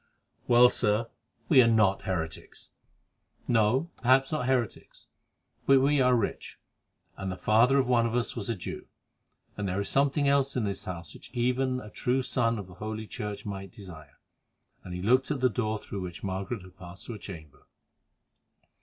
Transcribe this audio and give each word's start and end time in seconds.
"Well, 0.47 0.71
Sir, 0.71 1.09
we 1.47 1.61
are 1.61 1.67
not 1.67 2.05
heretics." 2.05 2.71
"No, 3.47 3.91
perhaps 3.97 4.31
not 4.31 4.47
heretics; 4.47 5.05
but 5.67 5.79
we 5.79 6.01
are 6.01 6.15
rich, 6.15 6.57
and 7.17 7.31
the 7.31 7.37
father 7.37 7.77
of 7.77 7.87
one 7.87 8.07
of 8.07 8.15
us 8.15 8.35
was 8.35 8.49
a 8.49 8.55
Jew, 8.55 8.87
and 9.57 9.67
there 9.69 9.79
is 9.79 9.89
something 9.89 10.27
else 10.27 10.55
in 10.57 10.63
this 10.63 10.85
house 10.85 11.13
which 11.13 11.29
even 11.35 11.79
a 11.79 11.91
true 11.91 12.23
son 12.23 12.57
of 12.57 12.67
Holy 12.67 13.05
Church 13.05 13.45
might 13.45 13.73
desire," 13.73 14.17
and 14.83 14.95
he 14.95 15.03
looked 15.03 15.29
at 15.29 15.39
the 15.39 15.49
door 15.51 15.77
through 15.77 16.01
which 16.01 16.23
Margaret 16.23 16.63
had 16.63 16.79
passed 16.79 17.05
to 17.05 17.11
her 17.11 17.19
chamber. 17.19 17.67